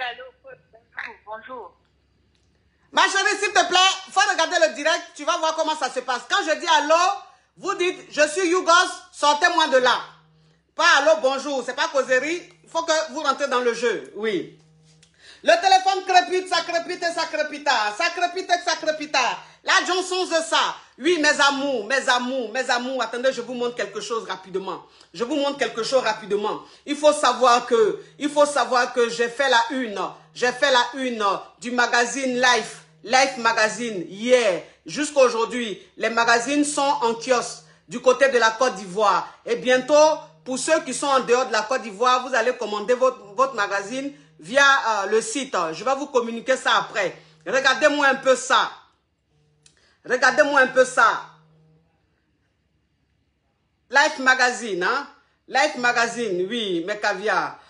[0.00, 0.24] allô.
[0.42, 1.76] Bonjour, bonjour.
[2.92, 3.78] Ma chérie, s'il te plaît,
[4.10, 6.22] faut regarder le direct, tu vas voir comment ça se passe.
[6.28, 6.94] Quand je dis allô,
[7.56, 8.72] vous dites, je suis Yougos,
[9.12, 10.00] sortez-moi de là.
[10.74, 14.58] Pas allô, bonjour, c'est pas causerie, il faut que vous rentrez dans le jeu, oui.
[15.42, 19.38] Le téléphone crépite, ça crépite et ça crépita, ça crépite et ça crépita.
[19.64, 20.76] La Johnson de ça.
[21.02, 23.02] Oui, mes amours, mes amours, mes amours.
[23.02, 24.82] Attendez, je vous montre quelque chose rapidement.
[25.14, 26.60] Je vous montre quelque chose rapidement.
[26.84, 29.98] Il faut savoir que, il faut savoir que j'ai fait la une,
[30.34, 31.24] j'ai fait la une
[31.58, 35.80] du magazine Life, Life Magazine, hier, jusqu'à aujourd'hui.
[35.96, 39.26] Les magazines sont en kiosque du côté de la Côte d'Ivoire.
[39.46, 42.92] Et bientôt, pour ceux qui sont en dehors de la Côte d'Ivoire, vous allez commander
[42.92, 45.56] votre, votre magazine via euh, le site.
[45.72, 47.16] Je vais vous communiquer ça après.
[47.46, 48.70] Regardez-moi un peu ça.
[50.04, 51.26] Regardez-moi un peu ça.
[53.90, 55.08] Life Magazine, hein?
[55.48, 57.60] Life Magazine, oui, mes caviar.